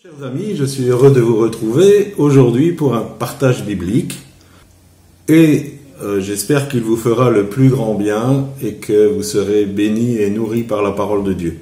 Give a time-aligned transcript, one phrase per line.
[0.00, 4.16] Chers amis, je suis heureux de vous retrouver aujourd'hui pour un partage biblique
[5.26, 10.18] et euh, j'espère qu'il vous fera le plus grand bien et que vous serez bénis
[10.18, 11.58] et nourris par la parole de Dieu.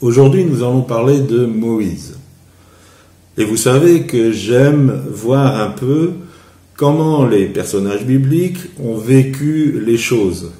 [0.00, 2.18] Aujourd'hui, nous allons parler de Moïse.
[3.36, 6.12] Et vous savez que j'aime voir un peu
[6.74, 10.52] comment les personnages bibliques ont vécu les choses.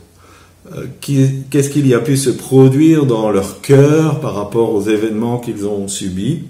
[0.77, 5.39] Euh, qu'est-ce qu'il y a pu se produire dans leur cœur par rapport aux événements
[5.39, 6.43] qu'ils ont subis?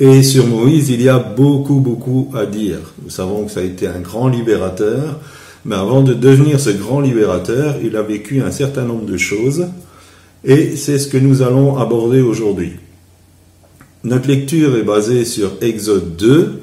[0.00, 2.78] Et sur Moïse, il y a beaucoup, beaucoup à dire.
[3.02, 5.20] Nous savons que ça a été un grand libérateur,
[5.64, 9.66] mais avant de devenir ce grand libérateur, il a vécu un certain nombre de choses,
[10.44, 12.72] et c'est ce que nous allons aborder aujourd'hui.
[14.02, 16.60] Notre lecture est basée sur Exode 2.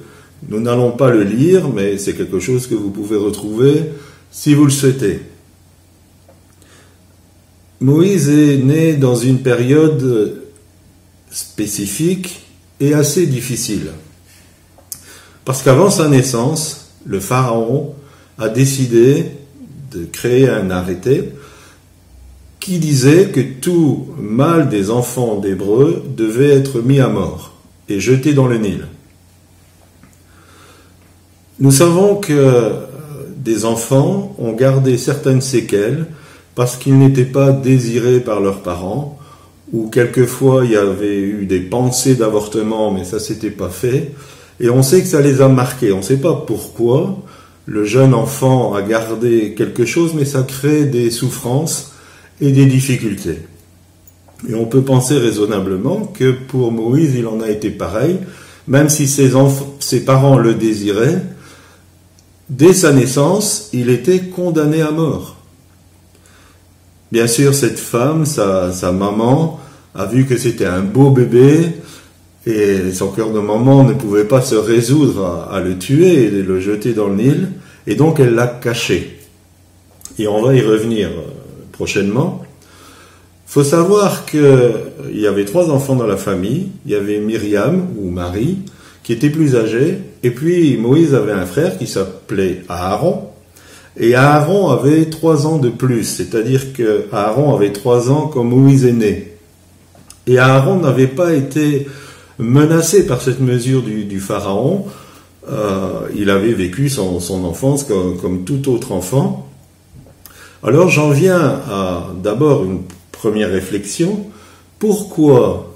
[0.49, 3.85] Nous n'allons pas le lire, mais c'est quelque chose que vous pouvez retrouver
[4.29, 5.21] si vous le souhaitez.
[7.79, 10.43] Moïse est né dans une période
[11.32, 12.41] spécifique
[12.81, 13.91] est assez difficile.
[15.45, 17.96] Parce qu'avant sa naissance, le Pharaon
[18.37, 19.26] a décidé
[19.91, 21.32] de créer un arrêté
[22.59, 27.54] qui disait que tout mâle des enfants d'Hébreux devait être mis à mort
[27.90, 28.87] et jeté dans le Nil.
[31.59, 32.71] Nous savons que
[33.35, 36.05] des enfants ont gardé certaines séquelles
[36.55, 39.20] parce qu'ils n'étaient pas désirés par leurs parents
[39.74, 44.12] où quelquefois il y avait eu des pensées d'avortement, mais ça s'était pas fait.
[44.60, 45.91] Et on sait que ça les a marqués.
[45.91, 47.18] On ne sait pas pourquoi
[47.66, 51.94] le jeune enfant a gardé quelque chose, mais ça crée des souffrances
[52.42, 53.40] et des difficultés.
[54.49, 58.18] Et on peut penser raisonnablement que pour Moïse, il en a été pareil,
[58.68, 59.32] même si ses,
[59.80, 61.22] ses parents le désiraient,
[62.49, 65.38] dès sa naissance, il était condamné à mort.
[67.12, 69.59] Bien sûr, cette femme, sa, maman,
[69.94, 71.73] a vu que c'était un beau bébé
[72.45, 76.59] et son cœur de maman ne pouvait pas se résoudre à, le tuer et le
[76.62, 77.50] jeter dans le Nil,
[77.85, 79.19] et donc elle l'a caché.
[80.18, 81.22] Et on va y revenir euh,
[81.74, 82.44] prochainement.
[83.47, 86.69] Il faut savoir qu'il y avait trois enfants dans la famille.
[86.86, 88.59] Il y avait Myriam ou Marie,
[89.03, 93.31] qui était plus âgée, et puis Moïse avait un frère qui s'appelait Aaron,
[93.97, 98.85] et Aaron avait trois ans de plus, c'est-à-dire que Aaron avait trois ans quand Moïse
[98.85, 99.34] est né.
[100.28, 101.88] Et Aaron n'avait pas été
[102.40, 104.85] menacé par cette mesure du, Pharaon.
[105.50, 109.50] Euh, il avait vécu son, enfance comme, tout autre enfant.
[110.63, 112.81] Alors j'en viens à d'abord une
[113.12, 114.28] première réflexion.
[114.80, 115.75] Pourquoi,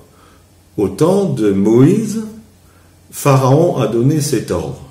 [0.77, 2.23] au temps de Moïse,
[3.11, 4.81] Pharaon a donné cet ordre?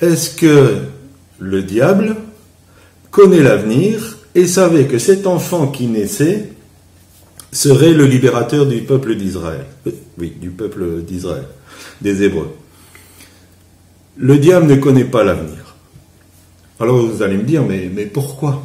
[0.00, 0.82] Est-ce que
[1.42, 2.16] le diable
[3.10, 6.52] connaît l'avenir et savait que cet enfant qui naissait
[7.50, 9.66] serait le libérateur du peuple d'Israël.
[10.18, 11.44] Oui, du peuple d'Israël,
[12.00, 12.54] des Hébreux.
[14.16, 15.74] Le diable ne connaît pas l'avenir.
[16.78, 18.62] Alors vous allez me dire, mais pourquoi?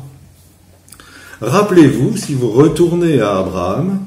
[1.42, 4.00] Rappelez-vous, si vous retournez à Abraham,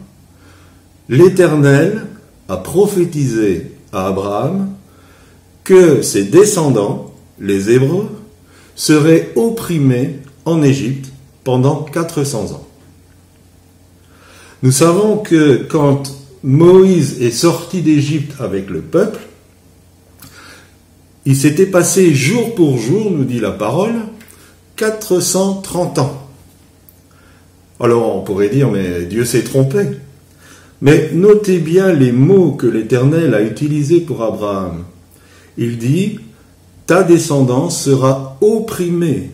[1.09, 2.07] l'Éternel
[2.49, 4.71] a prophétisé à Abraham
[5.65, 8.09] que ses descendants, les Hébreux,
[8.81, 11.13] seraient opprimés en Égypte
[11.45, 12.67] pendant 400 ans.
[14.63, 16.05] Nous savons que quand
[16.43, 19.21] Moïse est sorti d'Égypte avec le peuple,
[21.27, 23.97] il s'était passé jour pour jour, nous dit la parole,
[24.77, 26.31] 430 ans.
[27.81, 29.89] Alors on pourrait dire, mais Dieu s'est trompé.
[30.81, 34.85] Mais notez bien les mots que l'Éternel a utilisés pour Abraham.
[35.59, 36.19] Il dit,
[36.91, 39.31] ta descendance sera opprimée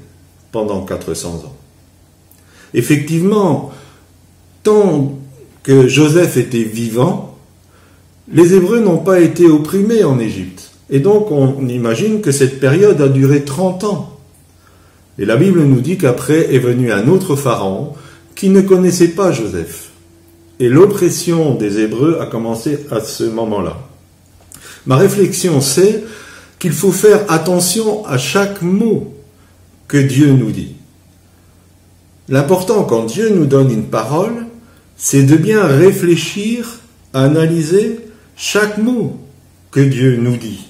[0.53, 1.57] pendant 400 ans.
[2.75, 3.73] Effectivement,
[4.63, 5.15] tant
[5.63, 7.39] que Joseph était vivant,
[8.31, 10.73] les Hébreux n'ont pas été opprimés en Égypte.
[10.91, 14.19] Et donc on imagine que cette période a duré 30 ans.
[15.19, 17.95] Et la Bible nous dit qu'après est venu un autre pharaon
[18.35, 19.93] qui ne connaissait pas Joseph.
[20.61, 23.79] Et l'oppression des Hébreux a commencé à ce moment-là.
[24.85, 26.05] Ma réflexion, c'est
[26.59, 29.15] qu'il faut faire attention à chaque mot
[29.89, 30.75] que Dieu nous dit.
[32.29, 34.47] L'important quand Dieu nous donne une parole,
[34.97, 36.81] c'est de bien réfléchir,
[37.13, 38.01] analyser
[38.37, 39.19] chaque mot
[39.71, 40.67] que Dieu nous dit.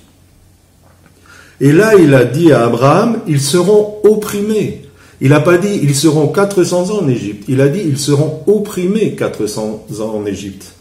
[1.61, 4.82] Et là, il a dit à Abraham, ils seront opprimés.
[5.23, 7.44] Il n'a pas dit, ils seront 400 ans en Égypte.
[7.49, 10.75] Il a dit, ils seront opprimés 400 ans en Égypte.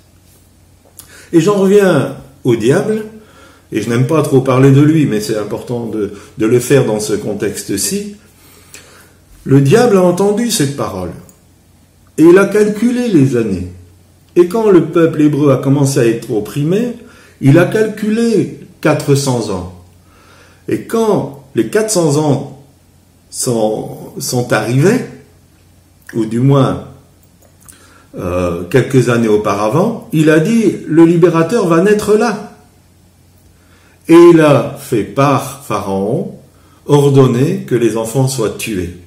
[1.31, 3.05] Et j'en reviens au diable,
[3.71, 6.99] et je n'aime pas trop parler de lui, mais c'est important de, le faire dans
[6.99, 8.15] ce contexte-ci.
[9.43, 11.11] Le diable a entendu cette parole.
[12.17, 13.67] Et il a calculé les années.
[14.35, 16.93] Et quand le peuple hébreu a commencé à être opprimé,
[17.41, 19.83] il a calculé 400 ans.
[20.67, 22.63] Et quand les 400 ans
[23.29, 25.05] sont, sont arrivés,
[26.13, 26.85] ou du moins
[28.17, 32.44] euh, quelques années auparavant, il a dit le libérateur va naître là.
[34.07, 36.35] Et il a fait par Pharaon
[36.85, 38.97] ordonner que les enfants soient tués.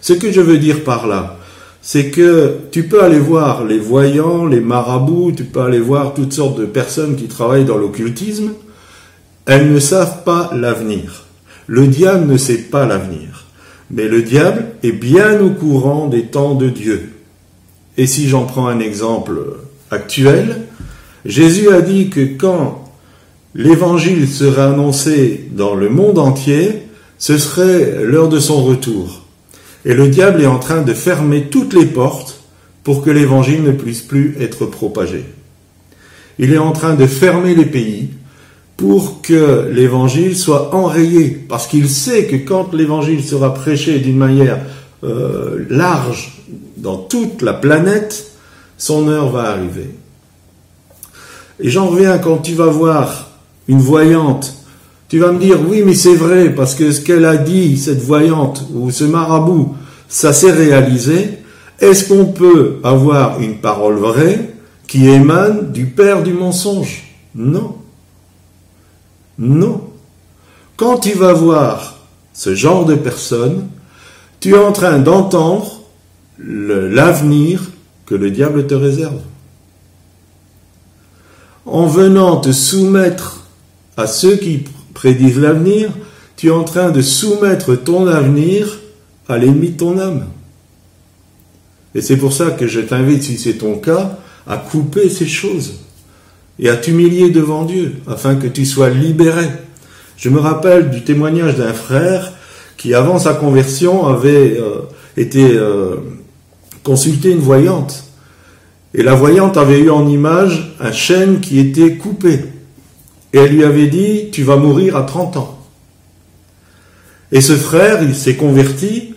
[0.00, 1.38] Ce que je veux dire par là,
[1.82, 6.32] c'est que tu peux aller voir les voyants, les marabouts, tu peux aller voir toutes
[6.32, 8.52] sortes de personnes qui travaillent dans l'occultisme,
[9.46, 11.24] elles ne savent pas l'avenir.
[11.66, 13.46] Le diable ne sait pas l'avenir.
[13.90, 17.12] Mais le diable est bien au courant des temps de Dieu.
[17.96, 19.40] Et si j'en prends un exemple
[19.90, 20.66] actuel,
[21.24, 22.87] Jésus a dit que quand
[23.54, 26.82] l'évangile serait annoncé dans le monde entier,
[27.18, 29.24] ce serait l'heure de son retour.
[29.84, 32.40] Et le diable est en train de fermer toutes les portes
[32.84, 35.24] pour que l'évangile ne puisse plus être propagé.
[36.38, 38.10] Il est en train de fermer les pays
[38.76, 44.60] pour que l'évangile soit enrayé, parce qu'il sait que quand l'évangile sera prêché d'une manière
[45.02, 46.44] euh, large
[46.76, 48.32] dans toute la planète,
[48.76, 49.90] son heure va arriver.
[51.58, 53.27] Et j'en reviens quand tu vas voir
[53.68, 54.54] une voyante,
[55.08, 58.02] tu vas me dire oui mais c'est vrai parce que ce qu'elle a dit, cette
[58.02, 59.74] voyante ou ce marabout,
[60.08, 61.38] ça s'est réalisé.
[61.80, 64.54] Est-ce qu'on peut avoir une parole vraie
[64.86, 67.04] qui émane du père du mensonge?
[67.34, 67.76] Non.
[69.38, 69.82] Non.
[70.76, 71.98] Quand tu vas voir
[72.32, 73.68] ce genre de personne,
[74.40, 75.82] tu es en train d'entendre
[76.38, 77.62] l'avenir
[78.06, 79.20] que le diable te réserve.
[81.66, 83.37] En venant te soumettre
[83.98, 84.62] à ceux qui
[84.94, 85.90] prédisent l'avenir,
[86.36, 88.78] tu es en train de soumettre ton avenir
[89.28, 90.26] à l'ennemi de ton âme.
[91.96, 95.80] Et c'est pour ça que je t'invite, si c'est ton cas, à couper ces choses
[96.60, 99.46] et à t'humilier devant Dieu, afin que tu sois libéré.
[100.16, 102.32] Je me rappelle du témoignage d'un frère
[102.76, 104.82] qui, avant sa conversion, avait euh,
[105.16, 105.96] été euh,
[106.84, 108.04] consulté une voyante.
[108.94, 112.44] Et la voyante avait eu en image un chêne qui était coupé.
[113.32, 115.58] Et elle lui avait dit, tu vas mourir à 30 ans.
[117.30, 119.14] Et ce frère, il s'est converti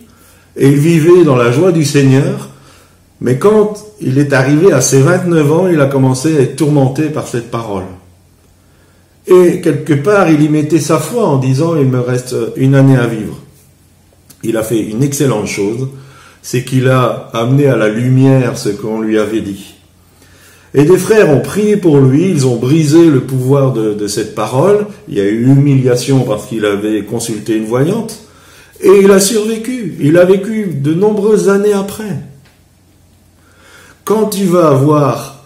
[0.58, 2.50] et il vivait dans la joie du Seigneur.
[3.22, 7.04] Mais quand il est arrivé à ses 29 ans, il a commencé à être tourmenté
[7.10, 7.86] par cette parole.
[9.28, 12.98] Et quelque part, il y mettait sa foi en disant, il me reste une année
[12.98, 13.38] à vivre.
[14.44, 15.90] Il a fait une excellente chose,
[16.42, 19.75] c'est qu'il a amené à la lumière ce qu'on lui avait dit.
[20.74, 24.88] Et des frères ont prié pour lui, ils ont brisé le pouvoir de, cette parole,
[25.10, 28.20] il y a eu humiliation parce qu'il avait consulté une voyante,
[28.80, 32.20] et il a survécu, il a vécu de nombreuses années après.
[34.06, 35.46] Quand tu vas avoir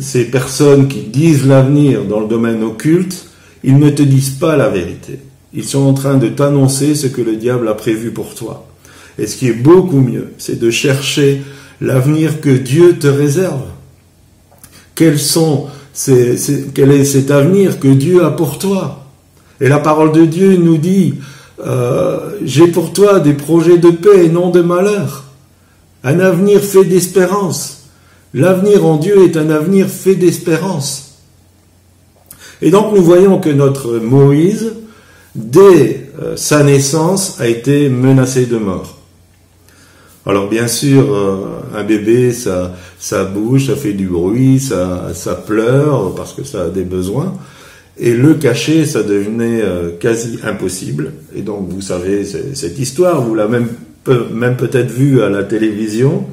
[0.00, 3.26] ces personnes qui disent l'avenir dans le domaine occulte,
[3.64, 5.18] ils ne te disent pas la vérité.
[5.52, 8.68] Ils sont en train de t'annoncer ce que le diable a prévu pour toi.
[9.18, 11.42] Et ce qui est beaucoup mieux, c'est de chercher
[11.80, 13.62] l'avenir que Dieu te réserve.
[14.98, 15.68] Quels sont
[16.74, 19.06] quel est cet avenir que Dieu a pour toi
[19.60, 21.14] Et la parole de Dieu nous dit,
[21.64, 25.22] euh, j'ai pour toi des projets de paix et non de malheur.
[26.02, 27.84] Un avenir fait d'espérance.
[28.34, 31.18] L'avenir en Dieu est un avenir fait d'espérance.
[32.60, 34.72] Et donc nous voyons que notre Moïse,
[35.36, 38.97] dès euh, sa naissance, a été menacé de mort.
[40.28, 41.36] Alors bien sûr, euh,
[41.74, 46.64] un bébé, ça, ça bouge, ça fait du bruit, ça, ça pleure parce que ça
[46.64, 47.32] a des besoins.
[47.96, 51.12] Et le cacher, ça devenait euh, quasi impossible.
[51.34, 53.60] Et donc, vous savez, cette histoire, vous l'avez
[54.34, 56.26] même, peut-être vue à la télévision.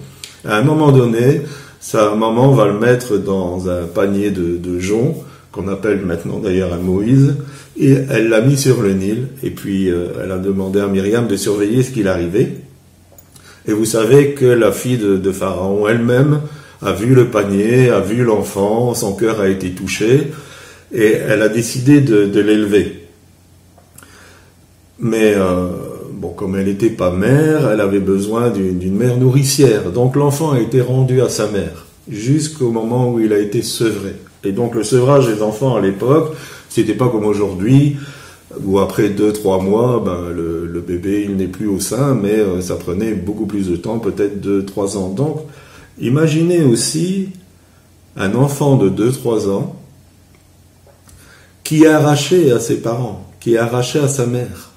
[0.43, 1.41] À un moment donné,
[1.79, 5.15] sa maman va le mettre dans un panier de, de joncs,
[5.53, 7.35] qu'on appelle maintenant d'ailleurs un Moïse,
[7.79, 11.27] et elle l'a mis sur le Nil, et puis euh, elle a demandé à Myriam
[11.27, 12.64] de surveiller ce qu'il arrivait.
[13.67, 16.41] Et vous savez que la fille de, Pharaon elle-même
[16.81, 20.31] a vu le panier, a vu l'enfant, son cœur a été touché,
[20.93, 23.07] et elle a décidé de, l'élever.
[24.99, 25.67] Mais euh,
[26.11, 29.91] bon, comme elle n'était pas mère, elle avait besoin d'une mère nourricière.
[29.91, 34.13] Donc l'enfant a été rendu à sa mère jusqu'au moment où il a été sevré.
[34.43, 36.35] Et donc le sevrage des enfants à l'époque,
[36.69, 37.97] c'était pas comme aujourd'hui
[38.63, 42.61] où après 2-3 mois, ben, le, le, bébé il n'est plus au sein, mais euh,
[42.61, 45.09] ça prenait beaucoup plus de temps, peut-être 2-3 ans.
[45.09, 45.41] Donc
[45.99, 47.29] imaginez aussi
[48.15, 49.75] un enfant de 2-3 ans
[51.63, 54.71] qui est arraché à ses parents, qui est arraché à sa mère,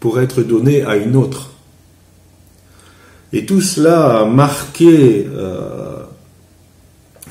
[0.00, 1.50] pour être donné à une autre.
[3.32, 6.02] Et tout cela a marqué euh,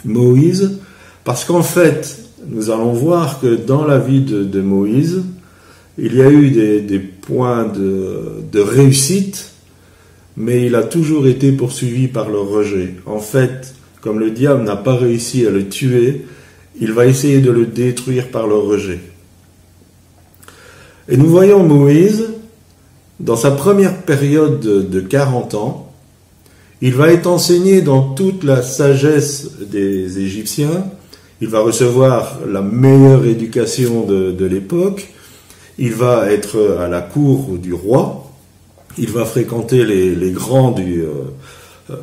[0.05, 0.79] Moïse,
[1.23, 5.23] parce qu'en fait, nous allons voir que dans la vie de, Moïse,
[5.97, 9.51] il y a eu des, points de, réussite,
[10.35, 12.95] mais il a toujours été poursuivi par le rejet.
[13.05, 16.25] En fait, comme le diable n'a pas réussi à le tuer,
[16.79, 18.99] il va essayer de le détruire par le rejet.
[21.07, 22.29] Et nous voyons Moïse,
[23.19, 25.93] dans sa première période de 40 ans,
[26.81, 30.85] il va être enseigné dans toute la sagesse des Égyptiens,
[31.39, 35.09] il va recevoir la meilleure éducation de, l'époque,
[35.77, 38.23] il va être à la cour du roi,
[38.97, 41.11] il va fréquenter les, grands du, euh,
[41.89, 41.95] euh,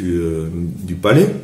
[0.00, 0.48] euh,
[0.84, 1.34] du, palais.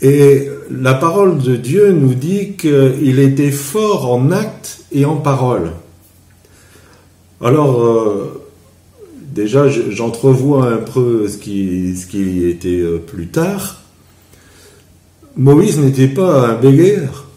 [0.00, 5.70] Et la parole de Dieu nous dit qu'il était fort en actes et en parole.
[7.40, 7.84] Alors,
[9.20, 13.82] déjà, j'entrevois un peu ce qui, ce était plus tard.
[15.36, 17.31] Moïse n'était pas un bégayeur.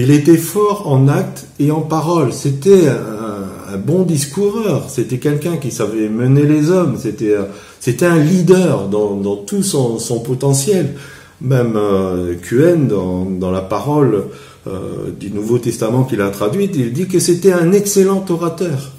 [0.00, 2.32] Il était fort en actes et en paroles.
[2.32, 4.88] C'était un, bon discoureur.
[4.88, 6.96] C'était quelqu'un qui savait mener les hommes.
[6.96, 7.34] C'était,
[7.80, 10.94] c'était un leader dans, tout son, potentiel.
[11.40, 14.26] Même euh, QN, dans, la parole
[14.68, 18.92] euh, du Nouveau Testament qu'il a traduite, il dit que c'était un excellent orateur.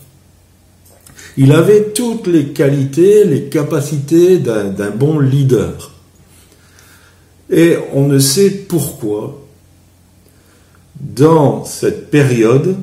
[1.37, 5.91] Il avait toutes les qualités, les capacités d'un bon leader.
[7.49, 9.48] Et on ne sait pourquoi,
[10.99, 12.75] dans cette période,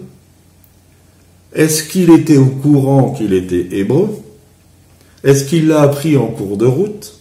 [1.53, 4.11] est-ce qu'il était au courant qu'il était hébreu?
[5.25, 7.19] Est-ce qu'il l'a appris en cours de route?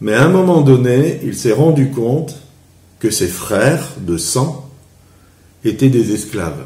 [0.00, 2.36] Mais à un moment donné, il s'est rendu compte
[2.98, 4.68] que ses frères de sang
[5.64, 6.64] étaient des esclaves.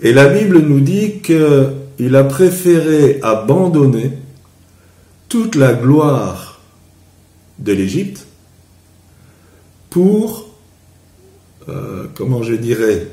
[0.00, 4.12] Et la Bible nous dit qu'il a préféré abandonner
[5.28, 6.60] toute la gloire
[7.58, 8.26] de l'Égypte
[9.90, 10.53] pour,
[11.68, 13.06] euh, comment je dirais,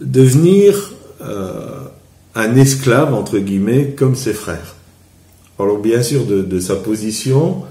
[0.00, 1.80] devenir euh,
[2.34, 4.76] un esclave, entre guillemets, comme ses frères.
[5.58, 7.62] Alors bien sûr, de, sa position,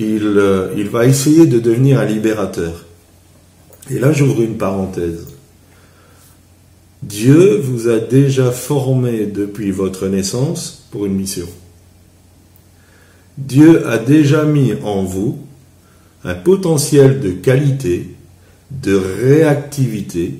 [0.00, 2.84] euh, il va essayer de devenir un libérateur.
[3.90, 5.26] Et là, j'ouvre une parenthèse.
[7.02, 11.46] Dieu vous a déjà formé depuis votre naissance pour une mission.
[13.38, 15.38] Dieu a déjà mis en vous
[16.24, 18.14] un potentiel de qualité,
[18.70, 20.34] de réactivité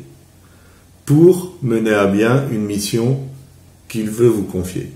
[1.04, 3.20] pour mener à bien une mission
[3.88, 4.92] qu'il veut vous confier.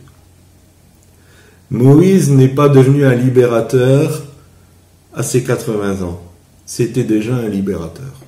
[1.71, 4.25] Moïse n'est pas devenu un libérateur
[5.15, 6.23] à ses 80 ans.
[6.67, 8.23] C'était déjà un libérateur.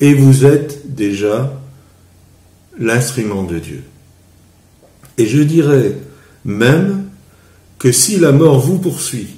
[0.00, 1.60] Et vous êtes déjà
[2.78, 3.82] l'instrument de Dieu.
[5.18, 5.96] Et je dirais
[6.44, 7.04] même
[7.78, 9.28] que si la mort vous poursuit,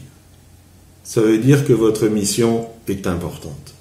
[1.06, 3.74] ça veut dire que votre mission est importante.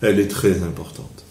[0.00, 1.24] Elle est très importante.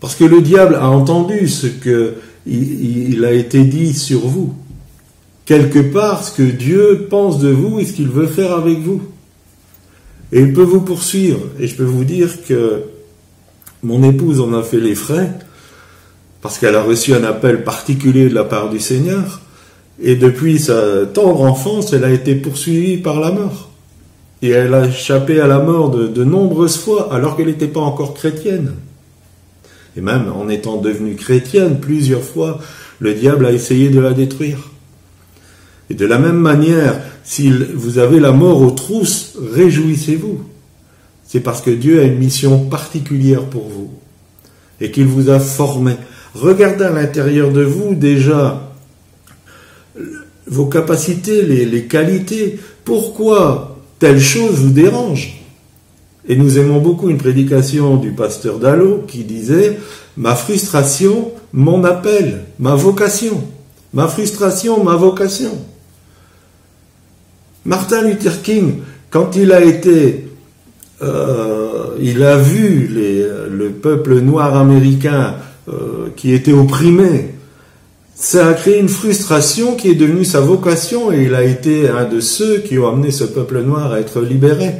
[0.00, 2.14] Parce que le diable a entendu ce que
[2.46, 4.54] il, a été dit sur vous.
[5.44, 9.02] Quelque part, ce que Dieu pense de vous et ce qu'il veut faire avec vous.
[10.32, 11.40] Et il peut vous poursuivre.
[11.58, 12.84] Et je peux vous dire que
[13.82, 15.32] mon épouse en a fait les frais,
[16.40, 19.42] parce qu'elle a reçu un appel particulier de la part du Seigneur.
[20.02, 23.70] Et depuis sa tendre enfance, elle a été poursuivie par la mort.
[24.42, 28.14] Et elle a échappé à la mort de, nombreuses fois alors qu'elle n'était pas encore
[28.14, 28.72] chrétienne.
[29.96, 32.60] Et même en étant devenue chrétienne, plusieurs fois,
[33.00, 34.70] le diable a essayé de la détruire.
[35.90, 40.40] Et de la même manière, si vous avez la mort aux trousses, réjouissez-vous.
[41.26, 43.90] C'est parce que Dieu a une mission particulière pour vous
[44.80, 45.96] et qu'il vous a formé.
[46.34, 48.69] Regardez à l'intérieur de vous déjà
[50.50, 52.58] vos capacités, les, qualités.
[52.84, 55.40] Pourquoi telle chose vous dérange?
[56.28, 59.78] Et nous aimons beaucoup une prédication du pasteur Dallo qui disait
[60.16, 63.42] Ma frustration, mon appel, ma vocation.
[63.94, 65.52] Ma frustration, ma vocation.
[67.64, 68.80] Martin Luther King,
[69.10, 70.28] quand il a été,
[71.02, 75.36] euh, il a vu le peuple noir américain
[75.68, 77.34] euh, qui était opprimé,
[78.20, 82.04] ça a créé une frustration qui est devenue sa vocation et il a été un
[82.04, 84.72] de ceux qui ont amené ce peuple noir à être libéré.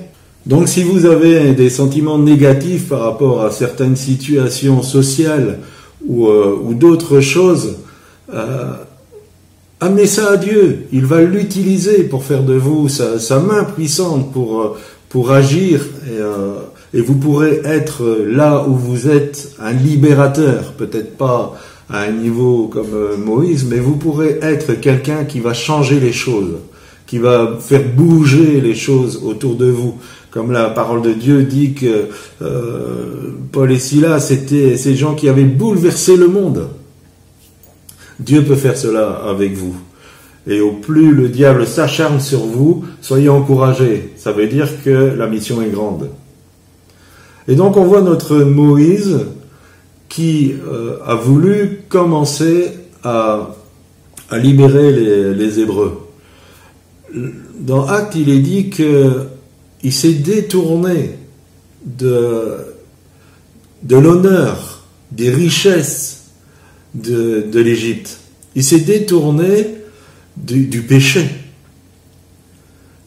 [0.45, 5.59] Donc si vous avez des sentiments négatifs par rapport à certaines situations sociales
[6.07, 7.77] ou, euh, d'autres choses,
[8.35, 8.75] euh,
[9.81, 10.87] amenez ça à Dieu.
[10.93, 14.77] Il va l'utiliser pour faire de vous sa, main puissante pour, euh,
[15.09, 21.57] pour agir et, et vous pourrez être là où vous êtes un libérateur, peut-être pas
[21.91, 26.13] à un niveau comme euh, Moïse, mais vous pourrez être quelqu'un qui va changer les
[26.13, 26.59] choses,
[27.07, 29.97] qui va faire bouger les choses autour de vous.
[30.31, 32.07] Comme la parole de Dieu dit que
[32.43, 36.69] euh, Paul et Silas, c'était ces gens qui avaient bouleversé le monde.
[38.21, 39.75] Dieu peut faire cela avec vous.
[40.47, 44.13] Et au plus le diable s'acharne sur vous, soyez encouragés.
[44.17, 46.11] Ça veut dire que la mission est grande.
[47.49, 49.19] Et donc on voit notre Moïse
[50.11, 52.73] qui euh, a voulu commencer
[53.05, 53.57] à,
[54.33, 54.93] libérer
[55.35, 56.09] les, Hébreux.
[57.59, 61.17] Dans Acte, il est dit qu'il s'est détourné
[61.85, 62.59] de,
[63.89, 66.27] l'honneur, des richesses
[66.95, 68.19] de, l'Égypte.
[68.55, 69.75] Il s'est détourné
[70.37, 71.29] du, péché.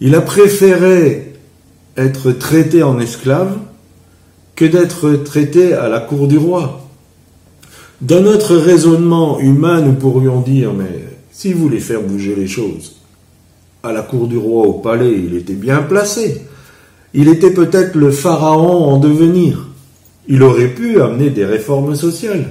[0.01, 1.33] Il a préféré
[1.95, 3.57] être traité en esclave
[4.55, 6.82] que d'être traité à la cour du roi.
[8.01, 12.95] Dans notre raisonnement humain, nous pourrions dire, mais s'il voulait faire bouger les choses,
[13.83, 16.41] à la cour du roi, au palais, il était bien placé.
[17.13, 19.67] Il était peut-être le pharaon en devenir.
[20.27, 22.45] Il aurait pu amener des réformes sociales.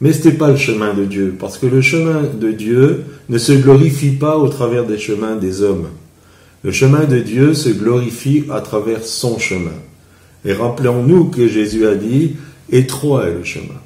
[0.00, 3.38] Mais ce n'était pas le chemin de Dieu, parce que le chemin de Dieu ne
[3.38, 5.88] se glorifie pas au travers des chemins des hommes.
[6.62, 9.70] Le chemin de Dieu se glorifie à travers son chemin.
[10.44, 12.36] Et rappelons-nous que Jésus a dit,
[12.70, 13.80] étroit est le chemin.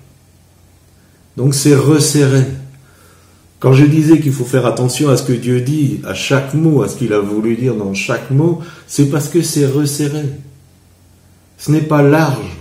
[1.36, 2.44] Donc c'est resserré.
[3.60, 6.82] Quand je disais qu'il faut faire attention à ce que Dieu dit, à chaque mot,
[6.82, 10.24] à ce qu'il a voulu dire dans chaque mot, c'est parce que c'est resserré.
[11.58, 12.56] Ce n'est pas large.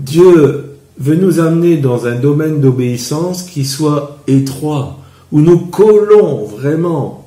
[0.00, 4.98] Dieu veut nous amener dans un domaine d'obéissance qui soit étroit,
[5.30, 7.26] où nous collons vraiment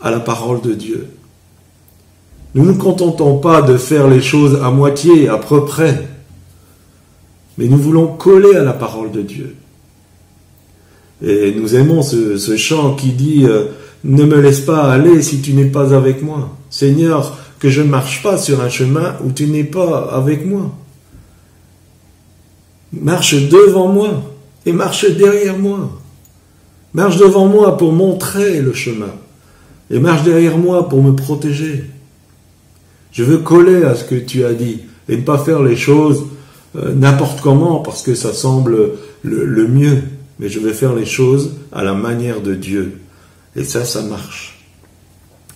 [0.00, 1.08] à la parole de Dieu.
[2.54, 6.08] Nous ne nous contentons pas de faire les choses à moitié, à peu près,
[7.58, 9.54] mais nous voulons coller à la parole de Dieu.
[11.24, 13.66] Et nous aimons ce, chant qui dit euh,
[14.02, 16.56] Ne me laisse pas aller si tu n'es pas avec moi.
[16.70, 20.72] Seigneur, que je ne marche pas sur un chemin où tu n'es pas avec moi.
[22.92, 24.22] Marche devant moi
[24.66, 25.90] et marche derrière moi.
[26.92, 29.14] Marche devant moi pour montrer le chemin
[29.90, 31.84] et marche derrière moi pour me protéger.
[33.12, 36.24] Je veux coller à ce que tu as dit et ne pas faire les choses
[36.74, 38.90] n'importe comment parce que ça semble
[39.22, 40.02] le mieux
[40.38, 42.98] mais je vais faire les choses à la manière de Dieu.
[43.56, 44.58] Et ça, ça marche.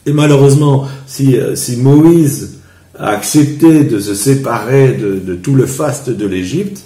[0.07, 2.61] Et malheureusement, si, euh, si Moïse
[2.99, 6.83] a accepté de se séparer de, tout le faste de l'Égypte,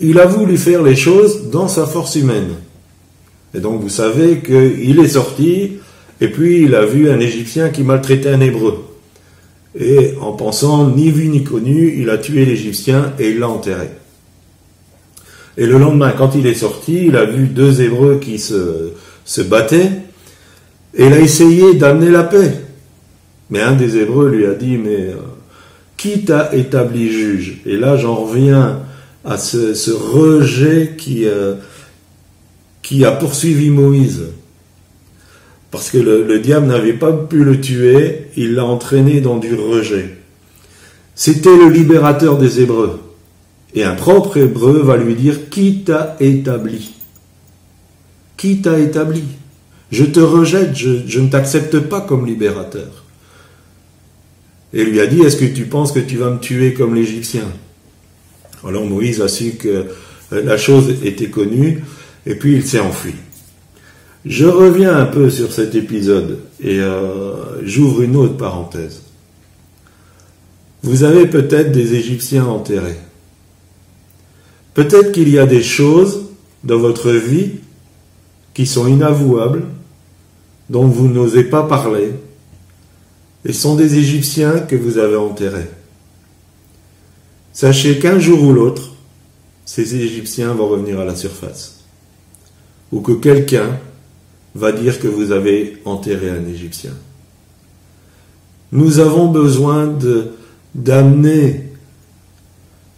[0.00, 2.50] il a voulu faire les choses dans sa force humaine.
[3.54, 5.72] Et donc vous savez qu'il est sorti,
[6.20, 8.84] et puis il a vu un Égyptien qui maltraitait un Hébreu.
[9.78, 13.88] Et en pensant ni vu ni connu, il a tué l'Égyptien et l'a enterré.
[15.58, 18.90] Et le lendemain, quand il est sorti, il a vu deux Hébreux qui se,
[19.24, 19.90] se battaient,
[20.94, 22.52] et il a essayé d'amener la paix.
[23.50, 25.16] Mais un des Hébreux lui a dit, mais euh,
[25.96, 27.60] qui t'a établi juge?
[27.66, 28.80] Et là, j'en reviens
[29.24, 31.56] à ce, rejet euh,
[32.82, 34.24] qui a poursuivi Moïse.
[35.70, 39.54] Parce que le, le diable n'avait pas pu le tuer, il l'a entraîné dans du
[39.54, 40.16] rejet.
[41.14, 43.00] C'était le libérateur des Hébreux.
[43.76, 46.94] Et un propre hébreu va lui dire Qui t'a établi?
[48.36, 49.24] Qui t'a établi?
[49.92, 53.04] Je te rejette, je, ne t'accepte pas comme libérateur.
[54.72, 57.44] Et lui a dit Est-ce que tu penses que tu vas me tuer comme l'Égyptien?
[58.66, 59.84] Alors Moïse a su que
[60.30, 61.84] la chose était connue,
[62.24, 63.14] et puis il s'est enfui.
[64.26, 69.02] Je reviens un peu sur cet épisode et euh, j'ouvre une autre parenthèse.
[70.82, 72.98] Vous avez peut-être des Égyptiens enterrés.
[74.74, 76.24] Peut-être qu'il y a des choses
[76.64, 77.52] dans votre vie
[78.52, 79.62] qui sont inavouables,
[80.70, 82.10] dont vous n'osez pas parler,
[83.44, 85.70] et sont des Égyptiens que vous avez enterrés.
[87.52, 88.90] Sachez qu'un jour ou l'autre,
[89.64, 91.84] ces Égyptiens vont revenir à la surface,
[92.90, 93.78] ou que quelqu'un
[94.56, 96.92] va dire que vous avez enterré un Égyptien.
[98.72, 99.92] Nous avons besoin
[100.74, 101.66] d'amener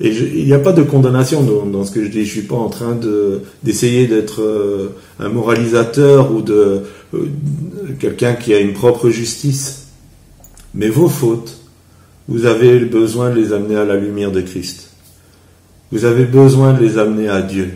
[0.01, 2.25] et il n'y a pas de condamnation dans, ce que je dis.
[2.25, 6.83] Je suis pas en train de d'essayer d'être euh, un moralisateur ou de
[7.15, 7.27] euh,
[7.99, 9.89] quelqu'un qui a une propre justice.
[10.73, 11.59] Mais vos fautes,
[12.29, 14.91] vous avez besoin de les amener à la lumière de Christ.
[15.91, 17.71] Vous avez besoin de les amener à Dieu.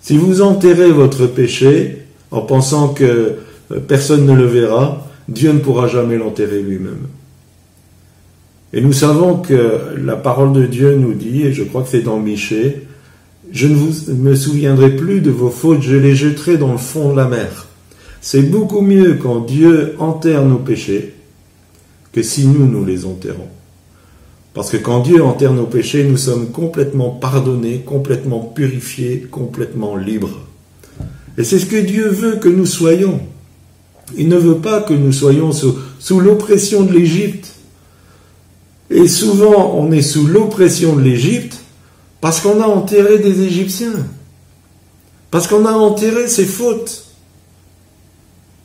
[0.00, 1.95] Si vous enterrez votre péché
[2.30, 3.36] en pensant que
[3.72, 7.06] euh, personne ne le verra, Dieu ne pourra jamais l'enterrer lui-même.
[8.72, 12.02] Et nous savons que la parole de Dieu nous dit, et je crois que c'est
[12.02, 12.86] dans Michée,
[13.52, 17.12] Je ne vous, me souviendrai plus de vos fautes, je les jetterai dans le fond
[17.12, 17.68] de la mer.
[18.20, 21.14] C'est beaucoup mieux quand Dieu enterre nos péchés
[22.12, 23.48] que si nous, nous les enterrons.
[24.52, 30.40] Parce que quand Dieu enterre nos péchés, nous sommes complètement pardonnés, complètement purifiés, complètement libres.
[31.38, 33.20] Et c'est ce que Dieu veut que nous soyons.
[34.16, 37.54] Il ne veut pas que nous soyons sous, l'oppression de l'Égypte.
[38.90, 41.58] Et souvent, on est sous l'oppression de l'Égypte
[42.20, 44.06] parce qu'on a enterré des Égyptiens.
[45.30, 47.06] Parce qu'on a enterré ses fautes.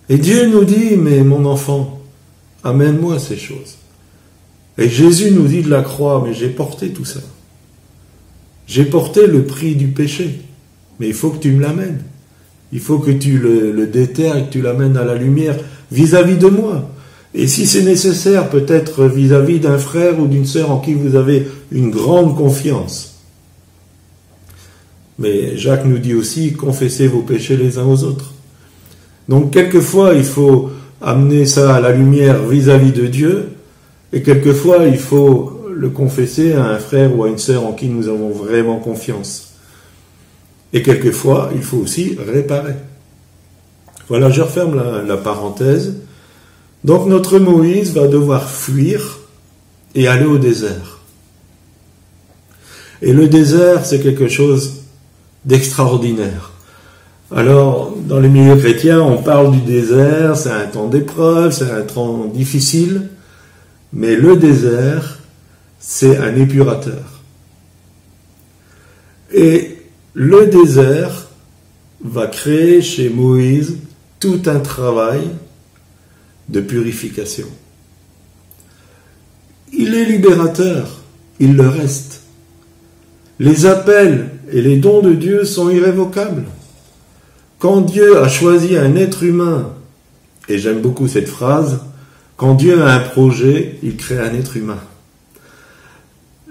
[0.10, 2.00] Et Dieu nous dit, mais mon enfant,
[2.64, 3.78] amène-moi ces choses.
[4.78, 7.20] Et Jésus nous dit de la croix, mais j'ai porté tout ça.
[8.68, 10.42] J'ai porté le prix du péché.
[11.00, 12.04] Mais il faut que tu me l'amènes.
[12.74, 15.58] Il faut que tu le, déterres et que tu l'amènes à la lumière
[15.92, 16.90] vis-à-vis de moi.
[17.34, 21.48] Et si c'est nécessaire, peut-être vis-à-vis d'un frère ou d'une sœur en qui vous avez
[21.72, 23.16] une grande confiance.
[25.20, 28.34] Mais Jacques nous dit aussi, confessez vos péchés les uns aux autres.
[29.30, 33.50] Donc quelquefois, il faut amener ça à la lumière vis-à-vis de Dieu,
[34.14, 37.88] et quelquefois, il faut le confesser à un frère ou à une sœur en qui
[37.88, 39.51] nous avons vraiment confiance.
[40.74, 42.76] Et quelquefois, il faut aussi réparer.
[44.08, 44.76] Voilà, je referme
[45.08, 45.96] la, parenthèse.
[46.84, 49.20] Donc notre Moïse va devoir fuir
[49.96, 51.00] et aller au désert.
[53.02, 54.82] Et le désert, c'est quelque chose
[55.46, 56.52] d'extraordinaire.
[57.34, 61.82] Alors, dans les milieux chrétiens, on parle du désert, c'est un temps d'épreuve, c'est un
[61.82, 63.08] temps difficile,
[63.94, 65.20] mais le désert,
[65.80, 67.22] c'est un épurateur.
[69.34, 69.71] Et
[70.14, 71.28] le désert
[72.04, 73.78] va créer chez Moïse
[74.20, 75.22] tout un travail
[76.50, 77.48] de purification.
[79.74, 81.00] Il est libérateur,
[81.40, 82.22] il le reste.
[83.40, 86.44] Les appels et les dons de Dieu sont irrévocables.
[87.58, 89.74] Quand Dieu a choisi un être humain,
[90.50, 91.80] et j'aime beaucoup cette phrase,
[92.36, 94.80] quand Dieu a un projet, il crée un être humain.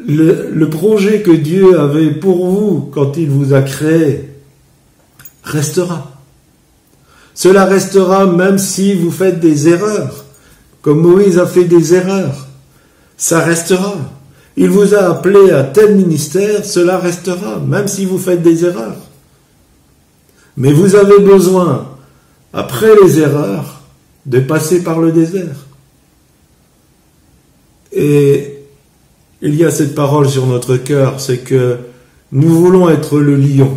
[0.07, 4.31] Le, projet que Dieu avait pour vous quand il vous a créé
[5.43, 6.11] restera.
[7.35, 10.25] Cela restera même si vous faites des erreurs,
[10.83, 12.47] comme Moïse a fait des erreurs.
[13.17, 13.95] Ça restera.
[14.57, 18.97] Il vous a appelé à tel ministère, cela restera, même si vous faites des erreurs.
[20.57, 21.89] Mais vous avez besoin,
[22.53, 23.81] après les erreurs,
[24.27, 25.67] de passer par le désert.
[27.93, 28.60] Et
[29.43, 31.79] il y a cette parole sur notre cœur, c'est que
[32.33, 33.77] nous voulons être le lion.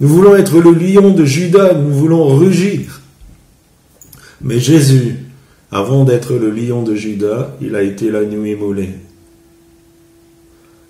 [0.00, 3.00] Nous voulons être le lion de Judas, nous voulons rugir.
[4.42, 5.16] Mais Jésus,
[5.70, 8.90] avant d'être le lion de Judas, il a été l'agneau immolé.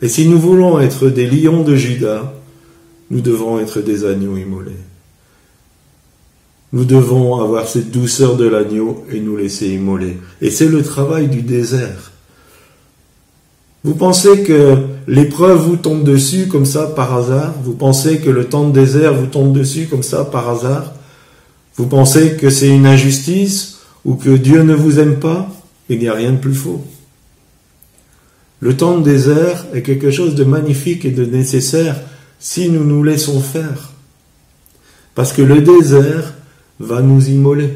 [0.03, 2.33] Et si nous voulons être des lions de Judas,
[3.11, 4.73] nous devons être des agneaux immolés.
[6.73, 10.19] Nous devons avoir cette douceur de l'agneau et nous laisser immoler.
[10.43, 12.13] Et c'est le travail du désert.
[13.87, 17.55] Vous pensez que l'épreuve vous tombe dessus comme ça par hasard?
[17.63, 20.93] Vous pensez que le temps de désert vous tombe dessus comme ça par hasard?
[21.77, 25.49] Vous pensez que c'est une injustice ou que Dieu ne vous aime pas?
[25.89, 26.85] Il n'y a rien de plus faux.
[28.59, 32.01] Le temps de désert est quelque chose de magnifique et de nécessaire
[32.41, 33.93] si nous nous laissons faire.
[35.15, 36.35] Parce que le désert
[36.81, 37.71] va nous immoler.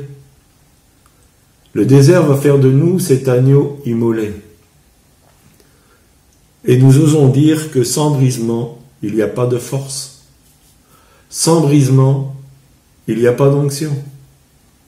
[1.73, 4.33] Le désert va faire de nous cet agneau immolé.
[6.65, 10.23] Et nous osons dire que sans brisement, il n'y a pas de force.
[11.31, 12.37] Sans brisement,
[13.09, 13.93] il n'y a pas d'onction.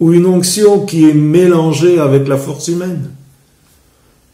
[0.01, 3.11] Ou une onction qui est mélangée avec la force humaine.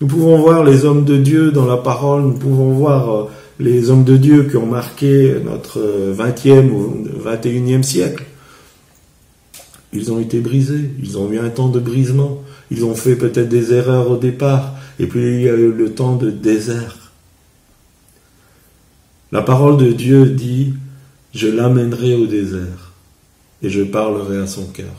[0.00, 3.24] Nous pouvons voir les hommes de Dieu dans la parole, nous pouvons voir euh,
[3.58, 5.80] les hommes de Dieu qui ont marqué notre
[6.16, 8.24] 20e ou 21e siècle.
[9.92, 13.48] Ils ont été brisés, ils ont eu un temps de brisement, ils ont fait peut-être
[13.48, 17.07] des erreurs au départ, et puis il y a eu le temps de désert.
[19.32, 20.74] La parole de Dieu dit,
[21.34, 22.92] je l'amènerai au désert
[23.62, 24.94] et je parlerai à son cœur.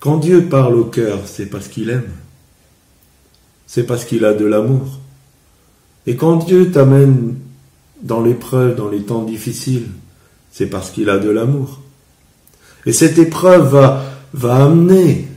[0.00, 2.10] Quand Dieu parle au cœur, c'est parce qu'il aime.
[3.66, 4.98] C'est parce qu'il a de l'amour.
[6.06, 7.36] Et quand Dieu t'amène
[8.02, 9.88] dans l'épreuve, dans les temps difficiles,
[10.50, 11.80] c'est parce qu'il a de l'amour.
[12.86, 13.70] Et cette épreuve
[14.32, 15.28] va, amener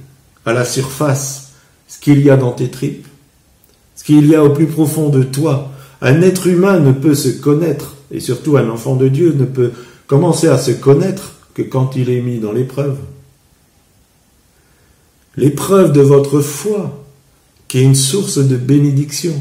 [0.45, 1.51] à la surface
[1.87, 3.07] ce qu'il y a dans tes tripes
[3.95, 5.71] ce qu'il y a au plus profond de toi.
[6.01, 9.71] Un être humain ne peut se connaître, et surtout un enfant de Dieu ne peut
[10.07, 12.97] commencer à se connaître que quand il est mis dans l'épreuve.
[15.35, 17.03] L'épreuve de votre foi,
[17.67, 19.33] qui est une source de bénédiction.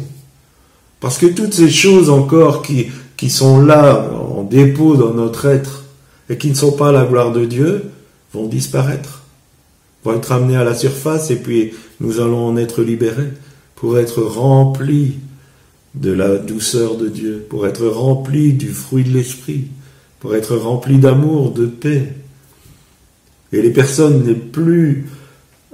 [1.00, 2.90] Parce que toutes ces choses encore qui,
[3.28, 5.84] sont là en dépôt dans notre être
[6.28, 7.84] et qui ne sont pas la gloire de Dieu
[8.32, 9.22] vont disparaître,
[10.04, 13.30] vont être amenées à la surface et puis nous allons en être libérés
[13.82, 15.14] pour être remplis
[15.96, 19.64] de la douceur de Dieu, pour être remplis du fruit de l'esprit,
[20.20, 22.12] pour être remplis d'amour, de paix.
[23.52, 25.08] Et les personnes les plus,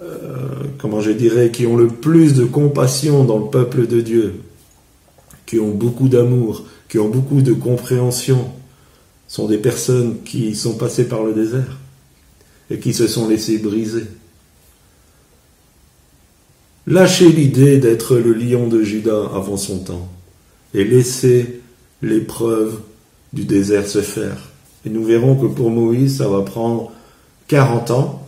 [0.03, 4.37] euh, comment je dirais, qui ont le plus de compassion dans le peuple de Dieu,
[5.45, 8.51] qui ont beaucoup d'amour, qui ont beaucoup de compréhension,
[9.27, 11.77] sont des personnes qui sont passées par le désert
[12.71, 14.05] et qui se sont laissées briser.
[16.91, 20.09] Lâchez l'idée d'être le lion de Judas avant son temps
[20.73, 21.61] et laissez
[22.01, 22.79] l'épreuve
[23.35, 24.39] du désert se faire.
[24.87, 26.91] Et nous verrons que pour Moïse, ça va prendre
[27.49, 28.23] 40 ans.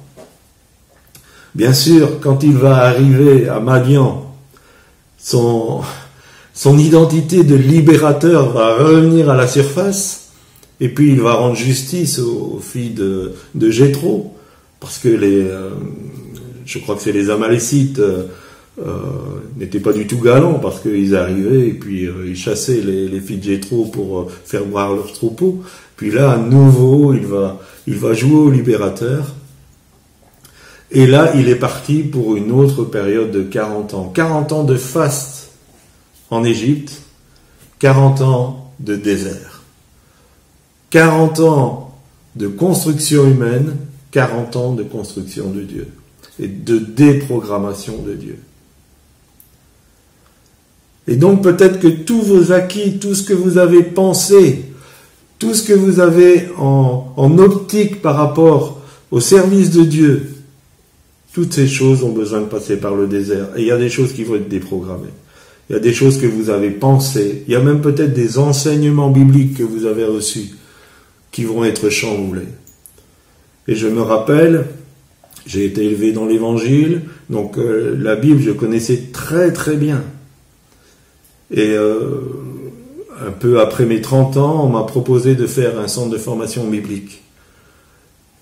[1.54, 4.30] Bien sûr, quand il va arriver à Madian,
[5.16, 5.80] son,
[6.52, 10.32] son identité de libérateur va revenir à la surface,
[10.80, 13.70] et puis il va rendre justice aux, filles de, de
[14.80, 15.70] parce que euh,
[16.66, 18.24] je crois que c'est les Amalécites, euh,
[19.56, 23.20] n'étaient pas du tout galants parce qu'ils arrivaient et puis euh, ils chassaient les, les
[23.20, 25.62] filles de Jétro pour euh, faire boire leur troupeau.
[25.96, 29.34] Puis là, à nouveau, il va, il va jouer au libérateur.
[30.90, 34.10] Et là, il est parti pour une autre période de 40 ans.
[34.14, 35.50] 40 ans de faste
[36.30, 37.02] en Égypte,
[37.78, 39.62] 40 ans de désert.
[40.90, 41.94] 40 ans
[42.34, 43.76] de construction humaine,
[44.10, 45.88] 40 ans de construction de Dieu
[46.40, 48.38] et de déprogrammation de Dieu.
[51.10, 54.64] Et donc peut-être que tous vos acquis, tout ce que vous avez pensé,
[55.40, 60.28] tout ce que vous avez en, optique par rapport au service de Dieu,
[61.34, 63.48] toutes ces choses ont besoin de passer par le désert.
[63.56, 65.10] Et il y a des choses qui vont être déprogrammées.
[65.68, 67.42] Il y a des choses que vous avez pensées.
[67.48, 70.50] Il y a même peut-être des enseignements bibliques que vous avez reçus
[71.32, 72.48] qui vont être chamboulés.
[73.66, 74.66] Et je me rappelle,
[75.44, 80.04] j'ai été élevé dans l'évangile, donc euh, la Bible, je connaissais très très bien.
[81.50, 82.20] Et euh,
[83.26, 86.66] un peu après mes 30 ans, on m'a proposé de faire un centre de formation
[86.68, 87.22] biblique.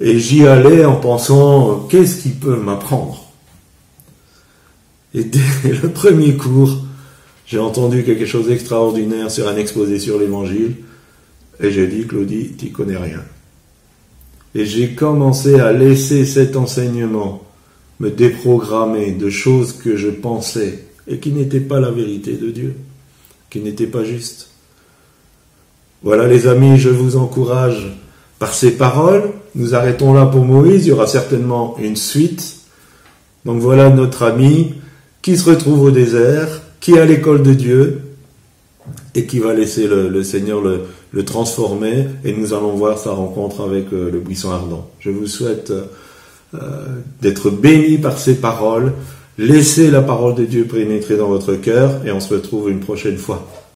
[0.01, 3.25] Et j'y allais en pensant, qu'est-ce qu'il peut m'apprendre?
[5.15, 5.41] Et dès
[5.83, 6.77] le premier cours,
[7.47, 10.77] j'ai entendu quelque chose d'extraordinaire sur un exposé sur l'évangile.
[11.61, 13.23] Et j'ai dit, Claudie, tu connais rien.
[14.55, 17.43] Et j'ai commencé à laisser cet enseignement
[18.01, 22.75] me déprogrammer de choses que je pensais et qui n'étaient pas la vérité de Dieu
[23.51, 24.49] qui n'était pas juste.
[26.03, 27.97] Voilà les amis, je vous encourage
[28.39, 29.31] par ces paroles.
[29.55, 32.57] Nous arrêtons là pour Moïse, il y aura certainement une suite.
[33.45, 34.75] Donc voilà notre ami
[35.23, 38.01] qui se retrouve au désert, qui est à l'école de Dieu
[39.15, 43.93] et qui va laisser le, Seigneur le, transformer et nous allons voir sa rencontre avec
[43.93, 44.89] euh, le buisson ardent.
[45.01, 45.73] Je vous souhaite
[46.55, 46.87] euh,
[47.21, 48.93] d'être béni par ces paroles.
[49.41, 53.17] Laissez la parole de Dieu pénétrer dans votre cœur et on se retrouve une prochaine
[53.17, 53.47] fois.